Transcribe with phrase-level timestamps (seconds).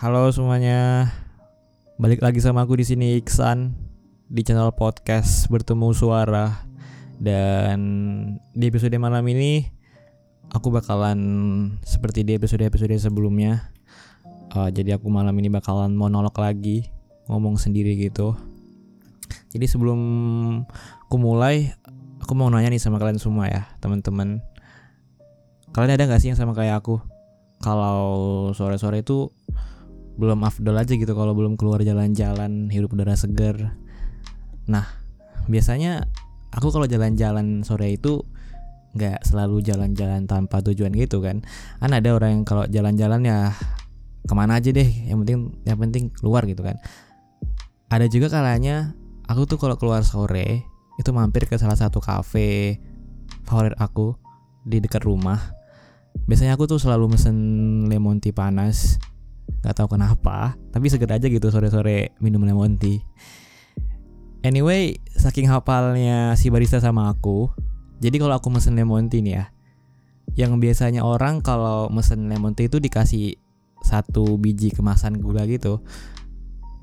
[0.00, 1.12] Halo semuanya.
[2.00, 3.76] Balik lagi sama aku di sini Iksan
[4.32, 6.64] di channel podcast Bertemu Suara.
[7.20, 7.78] Dan
[8.56, 9.60] di episode malam ini
[10.56, 11.20] aku bakalan
[11.84, 13.76] seperti di episode-episode sebelumnya.
[14.56, 16.88] Uh, jadi aku malam ini bakalan monolog lagi,
[17.28, 18.32] ngomong sendiri gitu.
[19.52, 20.00] Jadi sebelum
[21.04, 21.76] aku mulai,
[22.24, 24.40] aku mau nanya nih sama kalian semua ya, teman-teman.
[25.76, 27.04] Kalian ada gak sih yang sama kayak aku?
[27.60, 29.36] Kalau sore-sore itu
[30.20, 33.80] belum afdol aja gitu kalau belum keluar jalan-jalan hirup udara segar.
[34.68, 34.84] Nah,
[35.48, 36.04] biasanya
[36.52, 38.20] aku kalau jalan-jalan sore itu
[38.92, 41.40] nggak selalu jalan-jalan tanpa tujuan gitu kan.
[41.80, 43.56] Kan ada orang yang kalau jalan-jalan ya
[44.28, 46.76] ke mana aja deh, yang penting yang penting keluar gitu kan.
[47.88, 48.92] Ada juga kalanya
[49.24, 50.68] aku tuh kalau keluar sore
[51.00, 52.76] itu mampir ke salah satu kafe
[53.48, 54.18] favorit aku
[54.68, 55.56] di dekat rumah
[56.26, 57.36] biasanya aku tuh selalu mesen
[57.88, 59.00] lemon tea panas
[59.60, 63.04] nggak tahu kenapa tapi seger aja gitu sore-sore minum lemon tea
[64.40, 67.52] anyway saking hafalnya si barista sama aku
[68.00, 69.44] jadi kalau aku mesen lemon tea nih ya
[70.38, 73.36] yang biasanya orang kalau mesen lemon tea itu dikasih
[73.80, 75.80] satu biji kemasan gula gitu.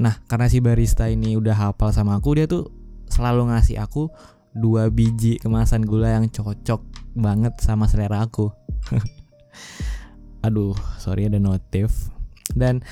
[0.02, 2.70] Nah karena si barista ini udah hafal sama aku dia tuh
[3.08, 4.12] selalu ngasih aku
[4.58, 6.82] dua biji kemasan gula yang cocok
[7.18, 8.52] banget sama selera aku.
[10.46, 12.14] Aduh sorry ada notif
[12.58, 12.84] dan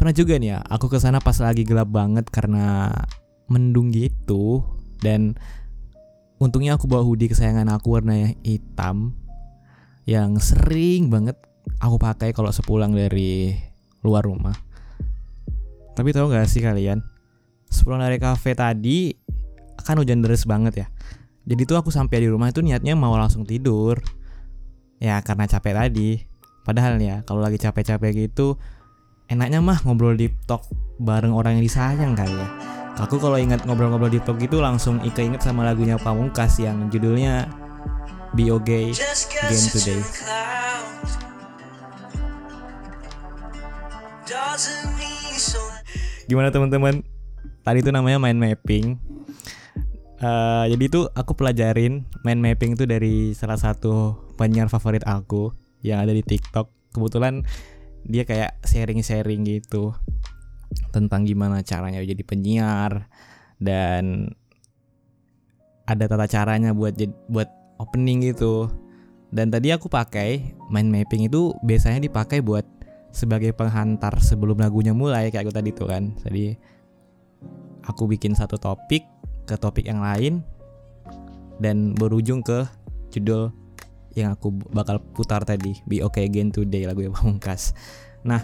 [0.00, 2.88] pernah juga nih ya aku ke sana pas lagi gelap banget karena
[3.52, 4.64] mendung gitu.
[5.00, 5.36] Dan
[6.40, 9.12] untungnya aku bawa hoodie kesayangan aku warnanya hitam
[10.08, 11.36] yang sering banget
[11.80, 13.52] aku pakai kalau sepulang dari
[14.00, 14.56] luar rumah.
[15.92, 17.04] Tapi tahu nggak sih kalian
[17.68, 19.12] sepulang dari kafe tadi
[19.80, 20.86] kan hujan deras banget ya.
[21.48, 24.00] Jadi tuh aku sampai di rumah itu niatnya mau langsung tidur.
[25.00, 26.10] Ya karena capek tadi.
[26.60, 28.60] Padahal ya kalau lagi capek-capek gitu
[29.30, 30.66] enaknya mah ngobrol di talk
[30.98, 32.48] bareng orang yang disayang kali ya.
[32.98, 37.46] Aku kalau ingat ngobrol-ngobrol di talk gitu langsung inget sama lagunya Pamungkas yang judulnya
[38.34, 38.90] Be Okay
[39.46, 40.02] Again Today.
[46.30, 47.02] gimana teman-teman?
[47.66, 48.94] Tadi itu namanya mind mapping.
[50.22, 55.50] Uh, jadi itu aku pelajarin mind mapping itu dari salah satu penyiar favorit aku
[55.82, 56.70] yang ada di TikTok.
[56.94, 57.42] Kebetulan
[58.06, 59.92] dia kayak sharing-sharing gitu
[60.94, 63.10] tentang gimana caranya jadi penyiar
[63.58, 64.34] dan
[65.84, 66.94] ada tata caranya buat
[67.26, 67.50] buat
[67.82, 68.70] opening gitu.
[69.30, 72.66] Dan tadi aku pakai mind mapping itu biasanya dipakai buat
[73.10, 76.14] sebagai penghantar sebelum lagunya mulai kayak aku tadi tuh kan.
[76.22, 76.54] Jadi
[77.86, 79.02] aku bikin satu topik
[79.46, 80.42] ke topik yang lain
[81.58, 82.66] dan berujung ke
[83.10, 83.50] judul
[84.18, 87.74] yang aku bakal putar tadi Be Okay Again Today lagu yang pamungkas.
[88.26, 88.42] Nah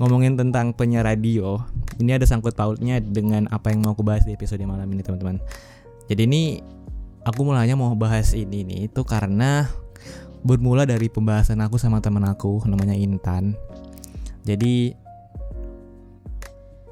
[0.00, 1.62] ngomongin tentang penyiar radio
[2.00, 5.38] ini ada sangkut pautnya dengan apa yang mau aku bahas di episode malam ini teman-teman.
[6.10, 6.42] Jadi ini
[7.22, 9.70] aku mulanya mau bahas ini nih itu karena
[10.42, 13.54] bermula dari pembahasan aku sama teman aku namanya Intan.
[14.42, 15.02] Jadi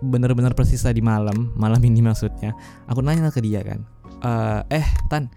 [0.01, 2.57] bener-bener persis tadi malam malam ini maksudnya
[2.89, 3.85] aku nanya ke dia kan
[4.25, 4.33] e,
[4.81, 5.29] eh tan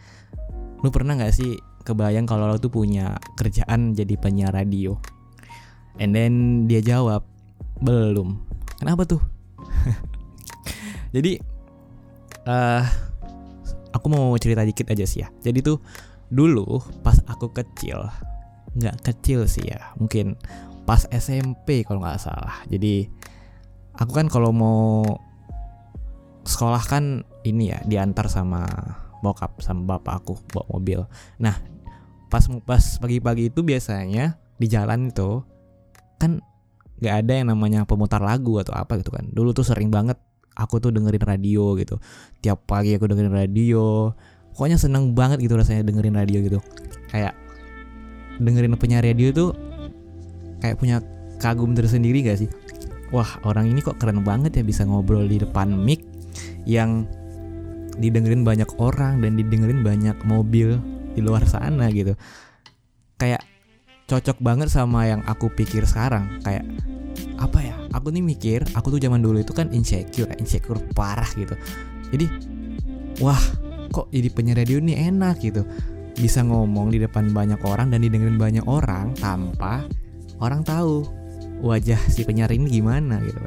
[0.79, 4.97] lu pernah nggak sih kebayang kalau lo tuh punya kerjaan jadi penyiar radio.
[6.01, 7.27] And then dia jawab
[7.83, 8.39] belum.
[8.81, 9.21] Kenapa tuh?
[11.16, 11.38] Jadi
[12.49, 12.83] uh,
[13.93, 15.29] aku mau cerita dikit aja sih ya.
[15.45, 15.77] Jadi tuh
[16.33, 18.09] dulu pas aku kecil
[18.73, 20.33] nggak kecil sih ya mungkin
[20.89, 22.66] pas SMP kalau nggak salah.
[22.66, 23.05] Jadi
[23.93, 25.05] aku kan kalau mau
[26.43, 28.66] sekolah kan ini ya diantar sama
[29.23, 30.99] bokap sama bapak aku bawa mobil.
[31.39, 31.55] Nah
[32.33, 35.45] pas pas pagi-pagi itu biasanya di jalan itu
[36.17, 36.41] kan
[36.97, 39.29] nggak ada yang namanya pemutar lagu atau apa gitu kan.
[39.29, 40.17] Dulu tuh sering banget
[40.57, 42.01] aku tuh dengerin radio gitu.
[42.41, 44.09] Tiap pagi aku dengerin radio.
[44.57, 46.59] Pokoknya seneng banget gitu rasanya dengerin radio gitu.
[47.13, 47.38] Kayak
[48.41, 49.49] dengerin penyiar radio tuh
[50.57, 51.05] kayak punya
[51.38, 52.49] kagum tersendiri gak sih?
[53.13, 56.02] wah orang ini kok keren banget ya bisa ngobrol di depan mic
[56.66, 57.05] yang
[58.02, 60.81] didengerin banyak orang dan didengerin banyak mobil
[61.13, 62.17] di luar sana gitu.
[63.17, 63.45] Kayak
[64.09, 66.41] cocok banget sama yang aku pikir sekarang.
[66.43, 66.67] Kayak
[67.39, 71.53] apa ya aku nih mikir aku tuh zaman dulu itu kan insecure insecure parah gitu.
[72.11, 72.25] Jadi
[73.21, 73.39] wah
[73.93, 75.63] kok jadi penyiar radio ini enak gitu.
[76.13, 79.85] Bisa ngomong di depan banyak orang dan didengerin banyak orang tanpa
[80.41, 81.05] orang tahu
[81.63, 83.39] wajah si penyiar ini gimana gitu.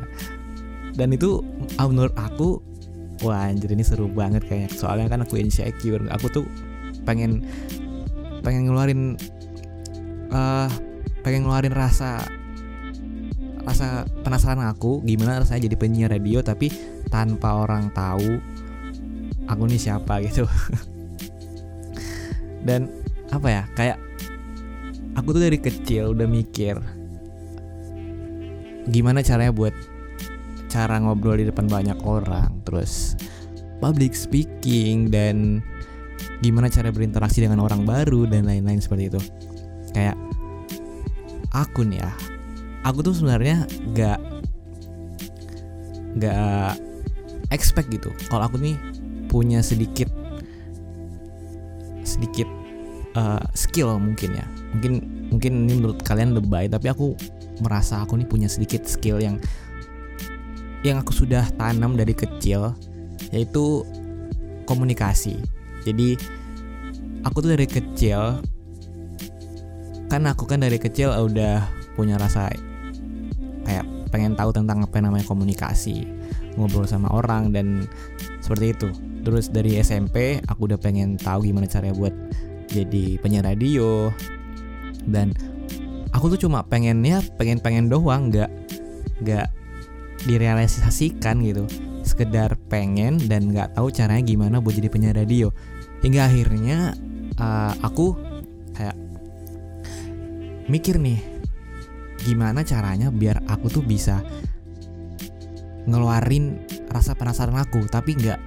[0.97, 1.45] Dan itu
[1.77, 2.59] menurut aku
[3.23, 4.71] wah anjir ini seru banget kayaknya.
[4.73, 6.47] Soalnya kan aku insecure aku tuh
[7.07, 7.47] pengen
[8.43, 9.15] pengen ngeluarin
[10.35, 10.69] uh,
[11.23, 12.23] pengen ngeluarin rasa
[13.67, 16.71] rasa penasaran aku gimana rasanya jadi penyiar radio tapi
[17.11, 18.39] tanpa orang tahu
[19.47, 20.47] aku nih siapa gitu.
[22.67, 22.91] Dan
[23.31, 23.99] apa ya kayak
[25.19, 26.79] aku tuh dari kecil udah mikir
[28.87, 29.75] gimana caranya buat
[30.71, 33.19] cara ngobrol di depan banyak orang terus
[33.83, 35.59] public speaking dan
[36.45, 39.21] gimana cara berinteraksi dengan orang baru dan lain-lain seperti itu.
[39.97, 40.17] Kayak
[41.53, 42.13] aku nih ya
[42.87, 43.67] aku tuh sebenarnya
[43.97, 44.21] gak
[46.23, 46.79] gak
[47.51, 48.15] expect gitu.
[48.31, 48.79] Kalau aku nih
[49.27, 50.09] punya sedikit
[52.07, 52.47] sedikit
[53.19, 54.47] uh, skill mungkin ya.
[54.77, 54.93] Mungkin
[55.35, 57.19] mungkin ini menurut kalian lebay tapi aku
[57.59, 59.43] merasa aku nih punya sedikit skill yang
[60.87, 62.71] yang aku sudah tanam dari kecil
[63.35, 63.83] yaitu
[64.71, 65.35] komunikasi
[65.87, 66.19] jadi
[67.23, 68.43] aku tuh dari kecil
[70.07, 71.67] kan aku kan dari kecil udah
[71.99, 72.51] punya rasa
[73.67, 76.07] kayak pengen tahu tentang apa namanya komunikasi
[76.57, 77.85] ngobrol sama orang dan
[78.41, 78.89] seperti itu.
[79.27, 82.15] Terus dari SMP aku udah pengen tahu gimana caranya buat
[82.71, 84.15] jadi penyiar radio.
[85.03, 85.35] Dan
[86.15, 88.51] aku tuh cuma pengen ya pengen pengen doang nggak
[89.27, 89.47] nggak
[90.25, 91.67] direalisasikan gitu.
[92.07, 95.51] Sekedar pengen dan nggak tahu caranya gimana buat jadi penyiar radio
[96.05, 96.93] hingga akhirnya
[97.41, 98.17] uh, aku
[98.77, 98.97] kayak
[100.67, 101.23] mikir nih
[102.27, 104.21] gimana caranya biar aku tuh bisa
[105.87, 108.41] ngeluarin rasa penasaran aku tapi nggak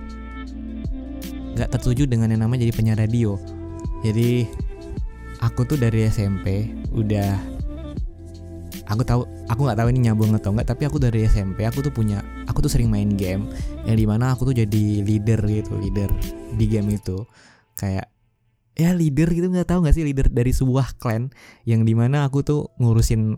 [1.60, 3.36] nggak tertuju dengan yang namanya jadi penyiar radio.
[4.00, 4.48] Jadi
[5.44, 7.59] aku tuh dari SMP udah
[8.90, 11.94] aku tahu aku nggak tahu ini nyambung atau enggak tapi aku dari SMP aku tuh
[11.94, 13.46] punya aku tuh sering main game
[13.86, 16.10] yang di mana aku tuh jadi leader gitu leader
[16.58, 17.24] di game itu.
[17.78, 18.10] Kayak
[18.74, 21.30] ya leader gitu nggak tahu nggak sih leader dari sebuah clan
[21.70, 23.38] yang di mana aku tuh ngurusin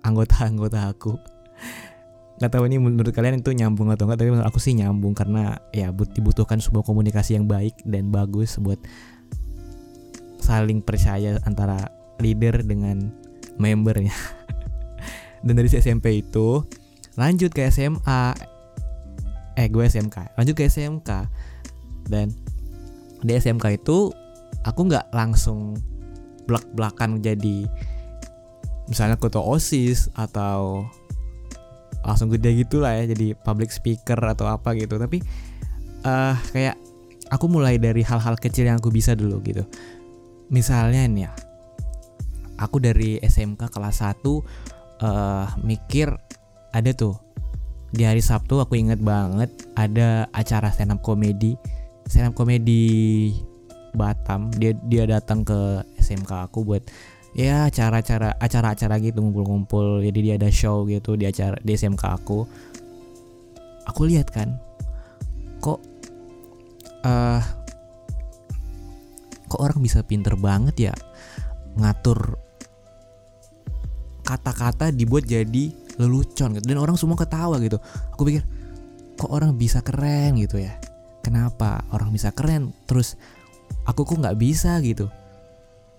[0.00, 1.12] anggota-anggota aku.
[2.40, 5.60] Nggak tahu ini menurut kalian itu nyambung atau enggak tapi menurut aku sih nyambung karena
[5.76, 8.80] ya dibutuhkan sebuah komunikasi yang baik dan bagus buat
[10.40, 13.12] saling percaya antara leader dengan
[13.60, 14.16] membernya
[15.44, 16.64] dan dari SMP itu
[17.16, 18.34] lanjut ke SMA
[19.58, 21.10] eh gue SMK lanjut ke SMK
[22.08, 22.32] dan
[23.20, 24.12] di SMK itu
[24.64, 25.76] aku nggak langsung
[26.48, 27.68] belak belakan jadi
[28.90, 30.82] misalnya ketua osis atau
[32.02, 34.98] langsung gede gitu lah ya jadi public speaker atau apa gitu.
[34.98, 35.22] Tapi
[36.02, 36.74] uh, kayak
[37.30, 39.62] aku mulai dari hal-hal kecil yang aku bisa dulu gitu.
[40.50, 41.32] Misalnya nih ya
[42.58, 44.26] aku dari SMK kelas 1
[45.02, 46.12] uh, mikir
[46.70, 47.16] ada tuh.
[47.90, 51.58] Di hari Sabtu aku inget banget ada acara stand up comedy
[52.06, 53.34] stand up comedy
[53.90, 54.54] Batam.
[54.54, 56.86] Dia dia datang ke SMK aku buat
[57.34, 60.06] ya acara-acara acara-acara gitu ngumpul-ngumpul.
[60.06, 62.46] Jadi dia ada show gitu di acara di SMK aku.
[63.90, 64.54] Aku lihat kan
[65.58, 65.82] kok
[67.02, 67.42] uh,
[69.50, 70.94] kok orang bisa pinter banget ya
[71.74, 72.38] ngatur
[74.30, 76.66] kata-kata dibuat jadi lelucon gitu.
[76.70, 77.82] Dan orang semua ketawa gitu.
[78.14, 78.46] Aku pikir
[79.18, 80.78] kok orang bisa keren gitu ya?
[81.20, 82.70] Kenapa orang bisa keren?
[82.86, 83.18] Terus
[83.84, 85.10] aku kok nggak bisa gitu?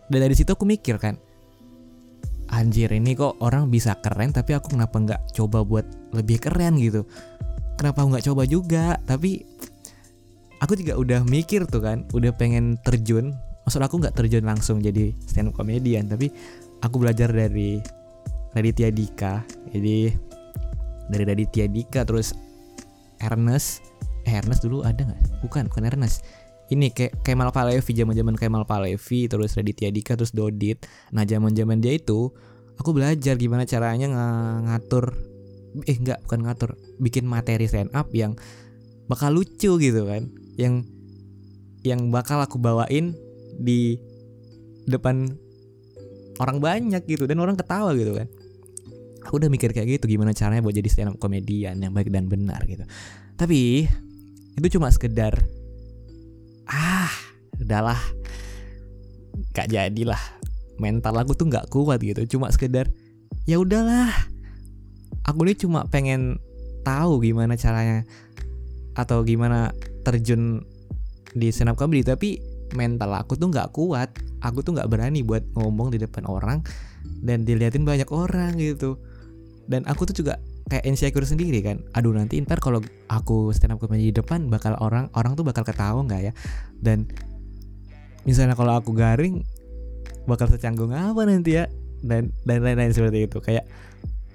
[0.07, 1.19] Dan dari situ aku mikir kan
[2.51, 5.85] anjir ini kok orang bisa keren tapi aku kenapa nggak coba buat
[6.15, 7.03] lebih keren gitu?
[7.75, 8.99] Kenapa nggak coba juga?
[9.03, 9.43] Tapi
[10.63, 13.35] aku juga udah mikir tuh kan udah pengen terjun.
[13.67, 16.33] Maksud aku nggak terjun langsung jadi stand up comedian tapi
[16.81, 18.00] aku belajar dari
[18.51, 19.43] Raditya Dika.
[19.71, 20.11] Jadi
[21.07, 22.35] dari Raditya Dika terus
[23.23, 23.83] Ernest.
[24.27, 25.43] Eh Ernest dulu ada nggak?
[25.43, 26.23] Bukan bukan Ernest.
[26.71, 30.87] Ini kayak Kemal Palevi zaman zaman Kemal Palevi terus Raditya Dika terus Dodit.
[31.11, 32.31] Nah zaman zaman dia itu
[32.79, 35.15] aku belajar gimana caranya ng ngatur
[35.87, 38.35] eh nggak bukan ngatur bikin materi stand up yang
[39.07, 40.27] bakal lucu gitu kan.
[40.55, 40.87] Yang
[41.81, 43.15] yang bakal aku bawain
[43.59, 43.99] di
[44.87, 45.27] depan
[46.39, 48.27] orang banyak gitu dan orang ketawa gitu kan
[49.21, 52.25] aku udah mikir kayak gitu gimana caranya buat jadi stand up komedian yang baik dan
[52.25, 52.83] benar gitu.
[53.37, 53.85] Tapi
[54.57, 55.37] itu cuma sekedar
[56.67, 57.11] ah
[57.61, 57.99] udahlah
[59.53, 60.19] gak jadilah
[60.81, 62.37] mental aku tuh nggak kuat gitu.
[62.37, 62.89] Cuma sekedar
[63.45, 64.09] ya udahlah
[65.25, 66.41] aku ini cuma pengen
[66.81, 68.03] tahu gimana caranya
[68.97, 70.65] atau gimana terjun
[71.31, 72.41] di stand up comedy tapi
[72.73, 74.09] mental aku tuh nggak kuat.
[74.41, 76.65] Aku tuh nggak berani buat ngomong di depan orang
[77.21, 78.97] dan diliatin banyak orang gitu
[79.71, 80.35] dan aku tuh juga
[80.67, 81.79] kayak insecure sendiri kan.
[81.95, 85.63] Aduh nanti ntar kalau aku stand up comedy di depan bakal orang orang tuh bakal
[85.63, 86.33] ketawa nggak ya?
[86.75, 87.07] Dan
[88.27, 89.47] misalnya kalau aku garing
[90.27, 91.71] bakal secanggung apa nanti ya?
[92.03, 93.39] Dan dan lain-lain seperti itu.
[93.39, 93.63] Kayak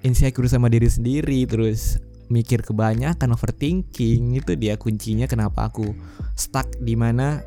[0.00, 5.94] insecure sama diri sendiri terus mikir kebanyakan overthinking itu dia kuncinya kenapa aku
[6.34, 7.38] stuck di mana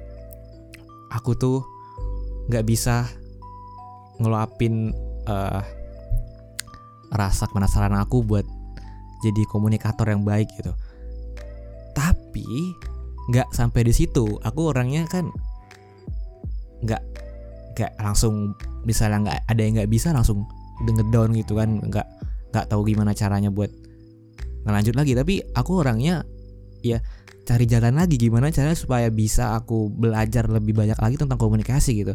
[1.12, 1.60] aku tuh
[2.48, 3.10] nggak bisa
[4.20, 4.96] ngeluapin
[5.28, 5.64] uh,
[7.14, 8.46] rasa penasaran aku buat
[9.20, 10.72] jadi komunikator yang baik gitu.
[11.94, 12.48] Tapi
[13.30, 14.40] nggak sampai di situ.
[14.42, 15.28] Aku orangnya kan
[16.80, 17.04] nggak
[17.76, 18.56] nggak langsung
[18.88, 20.48] misalnya nggak ada yang nggak bisa langsung
[20.88, 21.84] denger down gitu kan.
[21.84, 22.08] Nggak
[22.56, 23.70] nggak tahu gimana caranya buat
[24.64, 25.12] ngelanjut lagi.
[25.18, 26.24] Tapi aku orangnya
[26.80, 27.04] ya
[27.44, 32.14] cari jalan lagi gimana caranya supaya bisa aku belajar lebih banyak lagi tentang komunikasi gitu.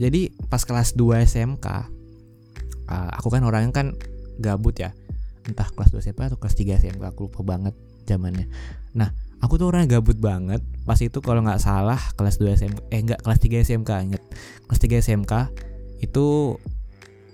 [0.00, 1.99] Jadi pas kelas 2 SMK
[2.90, 3.86] uh, aku kan orangnya kan
[4.42, 4.90] gabut ya.
[5.46, 8.50] Entah kelas 2 SMK atau kelas 3 SMK aku lupa banget zamannya.
[8.98, 10.60] Nah aku tuh orangnya gabut banget.
[10.84, 14.22] Pas itu kalau nggak salah kelas 2 SMK eh enggak kelas 3 SMK inget
[14.66, 15.32] kelas 3 SMK
[16.00, 16.56] itu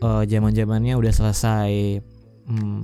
[0.04, 2.02] uh, zaman zamannya udah selesai
[2.50, 2.80] hmm,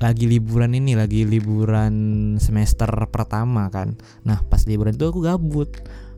[0.00, 1.92] lagi liburan ini lagi liburan
[2.40, 3.98] semester pertama kan.
[4.24, 5.68] Nah pas liburan itu aku gabut.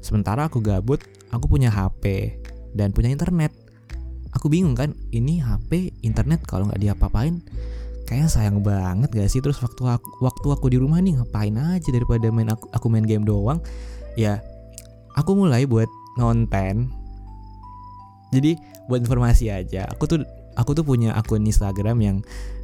[0.02, 1.02] Sementara aku gabut
[1.34, 2.36] aku punya HP
[2.76, 3.62] dan punya internet
[4.32, 7.44] aku bingung kan ini HP internet kalau nggak diapa-apain
[8.12, 9.40] kayaknya sayang banget gak sih?
[9.40, 13.08] Terus waktu aku, waktu aku di rumah nih ngapain aja daripada main aku, aku main
[13.08, 13.64] game doang?
[14.20, 14.44] Ya
[15.16, 15.88] aku mulai buat
[16.20, 16.92] ngonten.
[18.36, 20.20] Jadi buat informasi aja aku tuh
[20.58, 22.16] aku tuh punya akun Instagram yang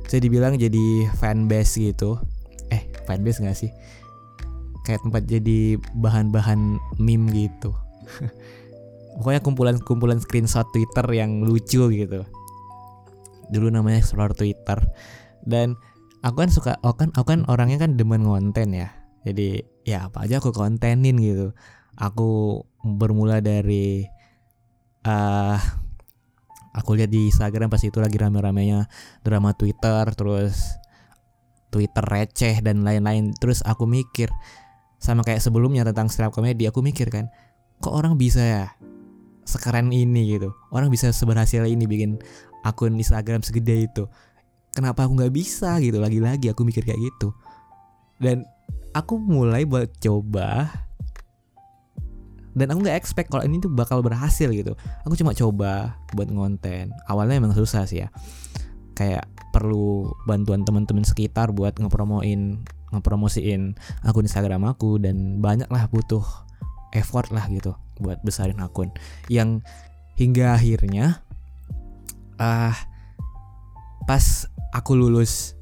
[0.04, 2.20] bisa dibilang jadi fanbase gitu.
[2.68, 3.72] Eh fanbase gak sih?
[4.84, 7.76] Kayak tempat jadi bahan-bahan meme gitu
[9.18, 12.22] pokoknya kumpulan-kumpulan screenshot Twitter yang lucu gitu.
[13.50, 14.78] Dulu namanya explore Twitter.
[15.42, 15.74] Dan
[16.22, 18.94] aku kan suka aku kan aku kan orangnya kan demen konten ya.
[19.26, 21.50] Jadi ya apa aja aku kontenin gitu.
[21.98, 24.06] Aku bermula dari
[25.02, 25.58] uh,
[26.70, 28.86] aku lihat di Instagram pas itu lagi rame-ramenya
[29.26, 30.78] drama Twitter terus
[31.74, 33.34] Twitter receh dan lain-lain.
[33.34, 34.30] Terus aku mikir
[34.98, 37.30] sama kayak sebelumnya tentang stand up comedy aku mikir kan
[37.78, 38.66] kok orang bisa ya
[39.48, 40.52] sekeren ini gitu.
[40.68, 42.20] Orang bisa seberhasil ini bikin
[42.68, 44.04] akun Instagram segede itu.
[44.76, 45.96] Kenapa aku nggak bisa gitu?
[45.96, 47.32] Lagi-lagi aku mikir kayak gitu.
[48.20, 48.44] Dan
[48.92, 50.68] aku mulai buat coba.
[52.52, 54.76] Dan aku nggak expect kalau ini tuh bakal berhasil gitu.
[55.08, 56.92] Aku cuma coba buat ngonten.
[57.08, 58.12] Awalnya emang susah sih ya.
[58.92, 66.47] Kayak perlu bantuan teman-teman sekitar buat ngepromoin ngepromosiin akun Instagram aku dan banyak lah butuh
[66.94, 68.92] effort lah gitu buat besarin akun.
[69.28, 69.64] Yang
[70.18, 71.22] hingga akhirnya
[72.38, 72.76] ah uh,
[74.06, 75.58] pas aku lulus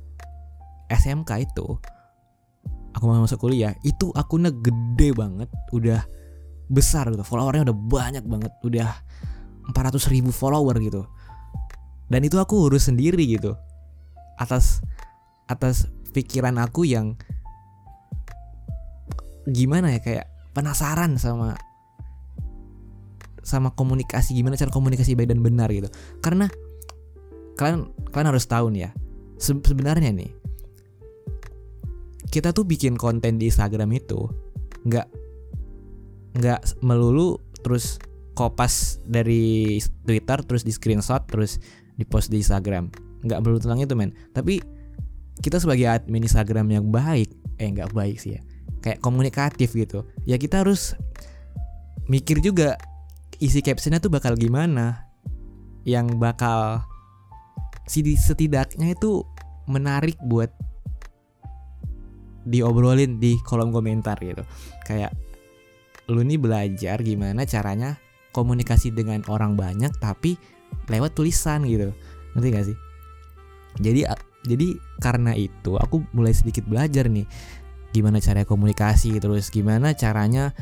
[0.92, 1.66] SMK itu
[2.94, 6.04] aku mau masuk kuliah itu akunnya gede banget udah
[6.70, 7.24] besar gitu.
[7.26, 8.90] Followernya udah banyak banget udah
[9.72, 11.04] 400 ribu follower gitu.
[12.06, 13.58] Dan itu aku urus sendiri gitu
[14.38, 14.84] atas
[15.50, 17.18] atas pikiran aku yang
[19.46, 21.52] gimana ya kayak penasaran sama
[23.44, 25.92] sama komunikasi gimana cara komunikasi baik dan benar gitu.
[26.24, 26.48] Karena
[27.60, 28.90] kalian kalian harus tahu nih ya
[29.36, 30.32] se sebenarnya nih
[32.32, 34.28] kita tuh bikin konten di Instagram itu
[34.88, 35.08] nggak
[36.40, 38.00] nggak melulu terus
[38.36, 41.60] kopas dari Twitter terus di screenshot terus
[41.96, 42.88] di post di Instagram.
[43.24, 44.12] Nggak melulu tentang itu men.
[44.32, 44.60] Tapi
[45.40, 47.28] kita sebagai admin Instagram yang baik
[47.60, 48.40] eh nggak baik sih ya
[48.86, 50.06] kayak komunikatif gitu.
[50.22, 50.94] Ya kita harus
[52.06, 52.78] mikir juga
[53.42, 55.10] isi captionnya tuh bakal gimana.
[55.82, 56.86] Yang bakal
[57.90, 59.26] setidaknya itu
[59.66, 60.54] menarik buat
[62.46, 64.46] diobrolin di kolom komentar gitu.
[64.86, 65.10] Kayak
[66.06, 67.98] lu nih belajar gimana caranya
[68.30, 70.38] komunikasi dengan orang banyak tapi
[70.86, 71.90] lewat tulisan gitu.
[72.38, 72.78] Ngerti gak sih?
[73.82, 74.06] Jadi
[74.46, 77.26] jadi karena itu aku mulai sedikit belajar nih
[77.94, 80.54] gimana cara komunikasi terus gimana caranya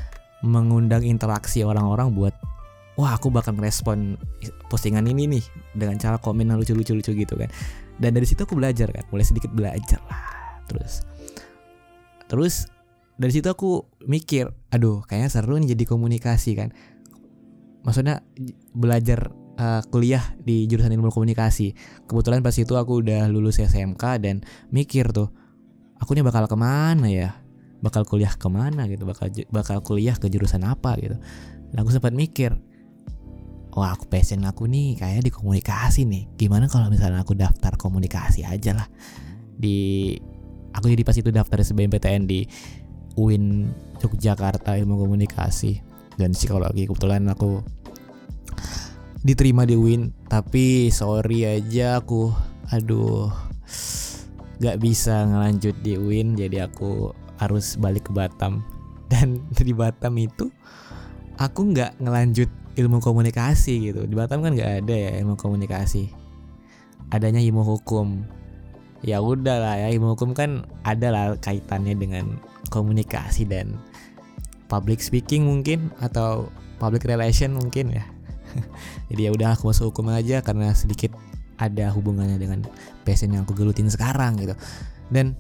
[0.45, 2.35] mengundang interaksi orang-orang buat
[2.95, 4.15] wah aku bakal respon
[4.71, 7.51] postingan ini nih dengan cara komen yang lucu-lucu lucu gitu kan.
[7.99, 10.23] Dan dari situ aku belajar kan mulai sedikit belajar lah
[10.71, 11.03] terus.
[12.31, 12.55] Terus
[13.15, 16.71] dari situ aku mikir aduh kayaknya seru nih jadi komunikasi kan.
[17.85, 18.25] Maksudnya
[18.73, 21.75] belajar uh, kuliah di jurusan ilmu komunikasi.
[22.07, 25.44] Kebetulan pas itu aku udah lulus SMK dan mikir tuh
[26.05, 27.41] aku nih bakal ke mana ya?
[27.81, 29.09] Bakal kuliah ke mana gitu?
[29.09, 31.01] Bakal bakal kuliah ke jurusan apa?
[31.01, 31.17] gitu.
[31.73, 32.53] Dan aku sempat mikir
[33.75, 36.29] wah aku passion aku nih kayak di komunikasi nih.
[36.37, 38.89] Gimana kalau misalnya aku daftar komunikasi aja lah?
[39.57, 40.13] Di
[40.77, 42.45] aku jadi pas itu daftar SBMPTN di
[43.17, 43.73] UIN
[44.05, 45.81] Yogyakarta ilmu komunikasi.
[46.15, 47.65] Dan psikologi kebetulan aku
[49.25, 50.13] diterima di UIN.
[50.29, 52.31] Tapi sorry aja aku
[52.71, 53.29] aduh
[54.65, 58.65] gak bisa ngelanjut di UIN jadi aku harus balik ke Batam.
[59.13, 60.49] Dan di Batam itu
[61.37, 64.09] aku nggak ngelanjut ilmu komunikasi gitu.
[64.09, 66.11] Di Batam kan nggak ada ya ilmu komunikasi.
[67.13, 68.25] Adanya ilmu hukum.
[69.05, 72.41] Ya udah lah ya ilmu hukum kan ada lah kaitannya dengan
[72.73, 73.77] komunikasi dan
[74.73, 76.49] public speaking mungkin atau
[76.81, 78.05] public relation mungkin ya.
[79.13, 81.13] Jadi ya udah aku masuk hukum aja karena sedikit
[81.59, 82.65] ada hubungannya dengan
[83.07, 84.55] passion yang aku gelutin sekarang gitu.
[85.11, 85.39] Dan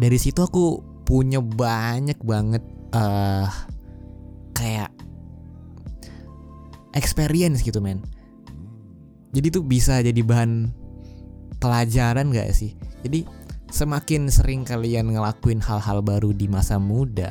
[0.00, 2.62] dari situ aku punya banyak banget
[2.94, 3.48] uh,
[4.56, 4.92] kayak
[6.94, 8.02] experience gitu men.
[9.30, 10.74] Jadi tuh bisa jadi bahan
[11.62, 12.74] pelajaran gak sih?
[13.06, 13.22] Jadi
[13.70, 17.30] semakin sering kalian ngelakuin hal-hal baru di masa muda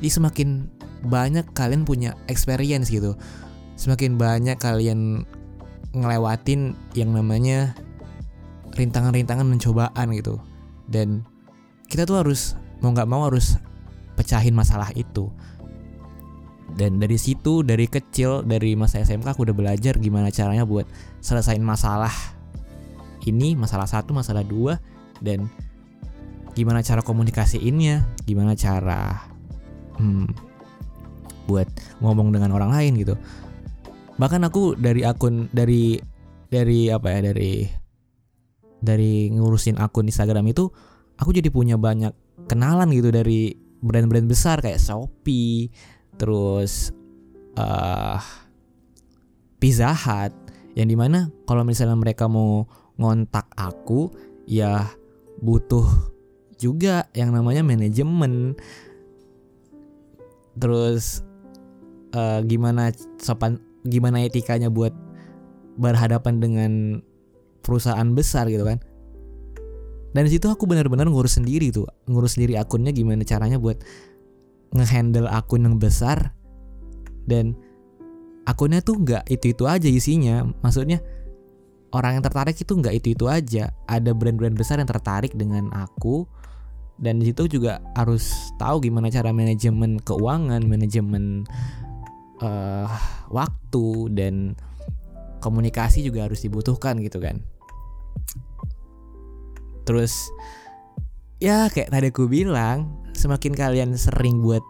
[0.00, 0.64] jadi semakin
[1.04, 3.20] banyak kalian punya experience gitu.
[3.76, 5.28] Semakin banyak kalian
[5.90, 7.74] ngelewatin yang namanya
[8.74, 10.38] rintangan-rintangan mencobaan gitu.
[10.86, 11.26] Dan
[11.86, 13.58] kita tuh harus mau nggak mau harus
[14.14, 15.30] pecahin masalah itu.
[16.70, 20.86] Dan dari situ dari kecil dari masa SMK aku udah belajar gimana caranya buat
[21.18, 22.14] selesain masalah
[23.26, 24.80] ini masalah satu masalah dua
[25.20, 25.50] dan
[26.56, 29.28] gimana cara komunikasiinnya gimana cara
[30.00, 30.28] hmm,
[31.46, 31.68] buat
[32.00, 33.14] ngomong dengan orang lain gitu
[34.20, 35.96] bahkan aku dari akun dari
[36.52, 37.64] dari apa ya dari
[38.84, 40.68] dari ngurusin akun Instagram itu
[41.16, 42.12] aku jadi punya banyak
[42.44, 45.72] kenalan gitu dari brand-brand besar kayak Shopee
[46.20, 46.92] terus
[47.56, 48.20] uh,
[49.56, 50.32] Pizza Hut
[50.76, 52.68] yang di mana kalau misalnya mereka mau
[53.00, 54.12] ngontak aku
[54.44, 54.84] ya
[55.40, 55.88] butuh
[56.60, 58.52] juga yang namanya manajemen.
[60.60, 61.24] Terus
[62.12, 63.56] uh, gimana sopan
[63.86, 64.92] gimana etikanya buat
[65.80, 66.72] berhadapan dengan
[67.64, 68.80] perusahaan besar gitu kan.
[70.10, 73.78] Dan situ aku benar-benar ngurus sendiri tuh ngurus sendiri akunnya gimana caranya buat
[74.74, 76.34] ngehandle akun yang besar.
[77.24, 77.54] Dan
[78.44, 80.98] akunnya tuh nggak itu itu aja isinya maksudnya
[81.94, 83.70] orang yang tertarik itu nggak itu itu aja.
[83.86, 86.26] Ada brand-brand besar yang tertarik dengan aku
[87.00, 91.48] dan di situ juga harus tahu gimana cara manajemen keuangan manajemen
[92.40, 92.88] uh,
[93.30, 94.58] waktu dan
[95.40, 97.40] komunikasi juga harus dibutuhkan gitu kan.
[99.88, 100.28] Terus
[101.40, 104.62] ya kayak tadi aku bilang semakin kalian sering buat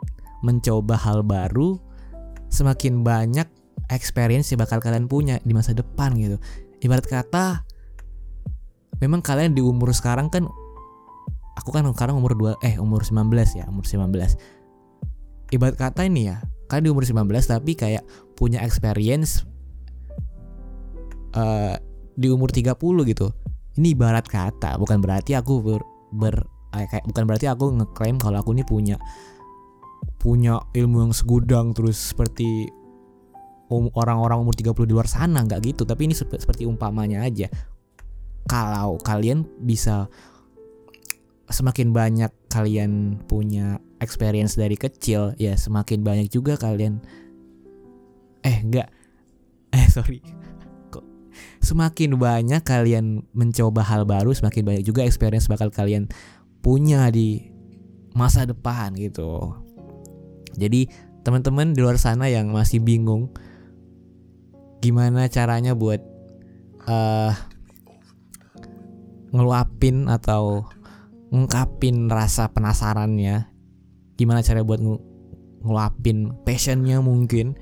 [0.47, 1.77] mencoba hal baru
[2.51, 3.47] semakin banyak
[3.91, 6.39] experience yang bakal kalian punya di masa depan gitu.
[6.81, 7.67] Ibarat kata
[9.01, 10.47] memang kalian di umur sekarang kan
[11.57, 14.13] aku kan sekarang umur 2 eh umur 19 ya umur 19
[15.53, 18.07] ibarat kata ini ya kan di umur 19 tapi kayak
[18.39, 19.43] punya experience
[21.35, 21.75] uh,
[22.15, 22.79] di umur 30
[23.11, 23.27] gitu.
[23.75, 25.83] Ini ibarat kata bukan berarti aku ber,
[26.15, 26.47] ber
[26.79, 28.97] eh, kayak bukan berarti aku ngeklaim kalau aku ini punya
[30.21, 32.69] punya ilmu yang segudang terus seperti
[33.73, 35.83] um, orang-orang umur 30 di luar sana nggak gitu.
[35.83, 37.49] Tapi ini seperti umpamanya aja.
[38.47, 40.11] Kalau kalian bisa
[41.51, 47.01] semakin banyak kalian punya experience dari kecil ya semakin banyak juga kalian.
[48.43, 48.91] Eh enggak.
[49.71, 50.19] Eh sorry.
[50.91, 51.07] Kok
[51.63, 56.11] semakin banyak kalian mencoba hal baru semakin banyak juga experience bakal kalian
[56.59, 57.47] punya di
[58.19, 59.55] masa depan gitu.
[60.59, 60.91] Jadi
[61.23, 63.31] teman-teman di luar sana yang masih bingung
[64.81, 66.03] gimana caranya buat
[66.89, 67.31] uh,
[69.31, 70.67] ngeluapin atau
[71.31, 73.49] ngungkapin rasa penasarannya.
[74.19, 74.99] Gimana cara buat ng
[75.65, 77.57] ngelapin passionnya mungkin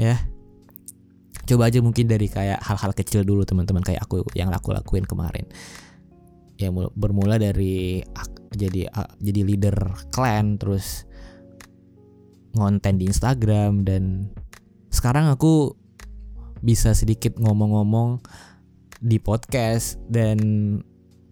[0.00, 0.18] ya.
[1.42, 5.46] Coba aja mungkin dari kayak hal-hal kecil dulu teman-teman kayak aku yang aku lakuin kemarin.
[6.56, 8.00] Ya bermula dari
[8.52, 9.76] jadi jadi leader
[10.14, 11.08] clan terus
[12.52, 14.28] ngonten di Instagram dan
[14.92, 15.74] sekarang aku
[16.62, 18.22] bisa sedikit ngomong-ngomong
[19.02, 20.38] di podcast dan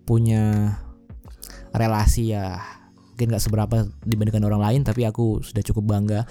[0.03, 0.75] punya
[1.71, 2.59] relasi ya
[3.21, 3.77] mungkin gak seberapa
[4.09, 6.25] dibandingkan orang lain tapi aku sudah cukup bangga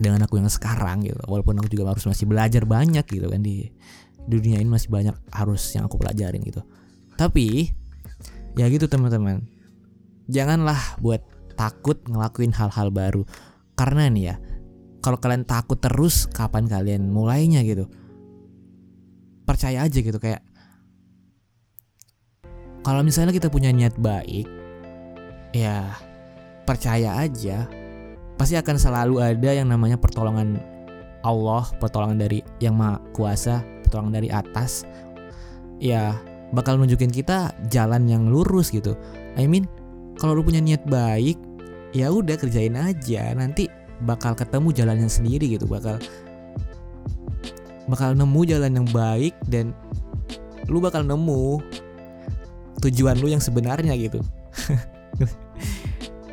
[0.00, 1.20] dengan aku yang sekarang gitu.
[1.28, 3.68] Walaupun aku juga harus masih belajar banyak gitu kan di
[4.24, 6.64] dunia ini masih banyak harus yang aku pelajarin gitu.
[7.14, 7.70] Tapi
[8.56, 9.44] ya gitu teman-teman.
[10.26, 11.22] Janganlah buat
[11.54, 13.22] takut ngelakuin hal-hal baru.
[13.76, 14.36] Karena nih ya
[15.02, 17.90] kalau kalian takut terus kapan kalian mulainya gitu?
[19.44, 20.16] Percaya aja gitu.
[20.16, 20.46] Kayak
[22.82, 24.46] kalau misalnya kita punya niat baik
[25.54, 25.92] ya
[26.64, 27.68] percaya aja.
[28.40, 30.58] Pasti akan selalu ada yang namanya pertolongan
[31.22, 34.82] Allah, pertolongan dari yang Maha Kuasa, pertolongan dari atas.
[35.78, 36.18] Ya,
[36.50, 38.98] bakal nunjukin kita jalan yang lurus gitu.
[39.38, 39.70] I mean
[40.18, 41.38] kalau lu punya niat baik
[41.94, 43.30] ya udah kerjain aja.
[43.36, 43.70] Nanti
[44.02, 45.70] bakal ketemu jalannya sendiri gitu.
[45.70, 46.02] Bakal
[47.86, 49.74] bakal nemu jalan yang baik dan
[50.66, 51.62] lu bakal nemu
[52.82, 54.20] tujuan lu yang sebenarnya gitu.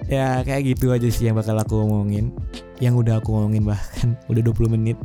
[0.10, 2.34] Ya kayak gitu aja sih yang bakal aku ngomongin
[2.82, 4.98] yang udah aku ngomongin bahkan udah 20 menit.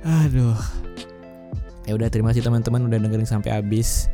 [0.00, 0.56] Aduh.
[1.84, 4.08] Ya udah terima kasih teman-teman udah dengerin sampai habis.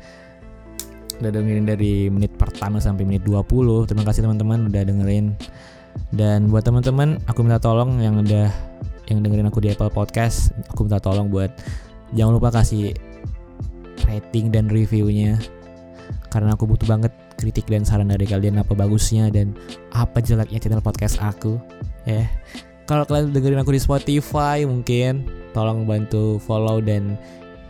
[1.23, 5.39] Udah dengerin dari menit pertama sampai menit 20 terima kasih teman-teman udah dengerin.
[6.11, 8.51] Dan buat teman-teman aku minta tolong yang udah
[9.11, 11.51] yang dengerin aku di Apple Podcast aku minta tolong buat
[12.15, 12.95] jangan lupa kasih
[14.07, 15.37] rating dan reviewnya
[16.31, 19.53] karena aku butuh banget kritik dan saran dari kalian apa bagusnya dan
[19.91, 21.59] apa jeleknya channel podcast aku.
[22.07, 22.31] Ya
[22.91, 27.15] kalau kalian dengerin aku di Spotify mungkin tolong bantu follow dan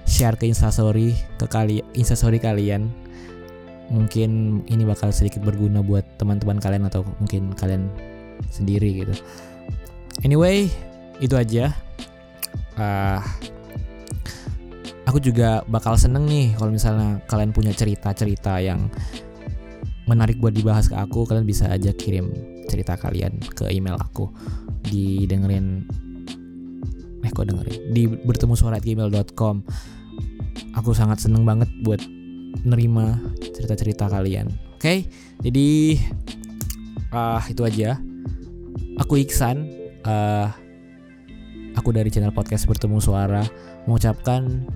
[0.08, 2.88] share ke instastory ke kali instastory kalian.
[3.90, 7.90] Mungkin ini bakal sedikit berguna buat teman-teman kalian atau mungkin kalian
[8.48, 9.14] sendiri gitu.
[10.24, 10.72] Anyway
[11.20, 11.76] itu aja.
[12.80, 13.20] Uh,
[15.10, 18.86] aku juga bakal seneng nih kalau misalnya kalian punya cerita-cerita yang
[20.06, 22.30] menarik buat dibahas ke aku kalian bisa aja kirim
[22.70, 24.30] cerita kalian ke email aku.
[24.86, 25.66] Di dengerin
[27.26, 27.90] eh kok dengerin?
[27.90, 29.56] Di bertemu suara gmail.com
[30.78, 31.98] aku sangat seneng banget buat
[32.62, 34.46] nerima cerita-cerita kalian.
[34.78, 34.98] Oke okay?
[35.42, 35.98] jadi
[37.10, 37.98] uh, itu aja.
[39.02, 39.66] Aku Iksan
[40.06, 40.46] uh,
[41.74, 43.42] aku dari channel podcast bertemu suara.
[43.88, 44.68] Mengucapkan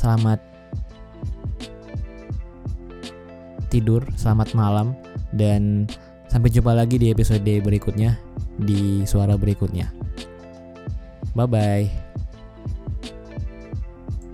[0.00, 0.40] selamat
[3.68, 4.96] tidur, selamat malam,
[5.36, 5.84] dan
[6.32, 8.16] sampai jumpa lagi di episode berikutnya,
[8.56, 9.92] di suara berikutnya.
[11.36, 11.84] Bye bye.